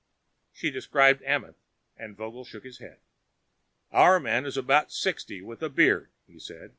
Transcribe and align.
She 0.51 0.71
described 0.71 1.21
Amenth 1.27 1.59
and 1.95 2.17
Vogel 2.17 2.43
shook 2.43 2.63
his 2.63 2.79
head. 2.79 3.01
"Our 3.91 4.19
man 4.19 4.47
is 4.47 4.57
about 4.57 4.91
sixty, 4.91 5.43
with 5.43 5.61
a 5.61 5.69
beard," 5.69 6.09
he 6.25 6.39
said. 6.39 6.69